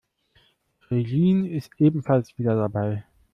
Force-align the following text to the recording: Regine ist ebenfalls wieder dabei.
Regine 0.89 1.47
ist 1.51 1.73
ebenfalls 1.79 2.35
wieder 2.39 2.55
dabei. 2.55 3.05